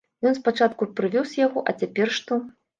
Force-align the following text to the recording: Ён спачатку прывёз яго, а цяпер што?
Ён 0.29 0.37
спачатку 0.37 0.87
прывёз 1.01 1.37
яго, 1.45 1.67
а 1.69 1.79
цяпер 1.79 2.19
што? 2.19 2.43